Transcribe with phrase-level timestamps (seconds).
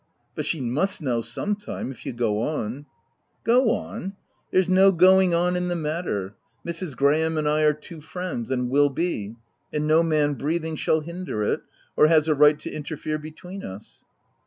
[0.35, 2.87] "But she must know sometime, if you go on.""
[3.43, 4.13] Go on!—
[4.51, 6.33] there's no going on in the matter
[6.65, 6.95] Mrs.
[6.95, 9.35] Graham and I are two friends— and will be;
[9.71, 11.61] and no man breathing shall hinder it,—
[11.95, 14.03] or has a right to interfere between us."